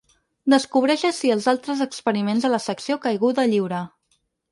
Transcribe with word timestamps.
Descobreix 0.51 1.03
ací 1.09 1.29
els 1.35 1.47
altres 1.53 1.83
experiments 1.85 2.47
a 2.49 2.51
la 2.53 2.61
secció 2.65 2.97
‘Caiguda 3.05 3.47
lliure’. 3.53 3.83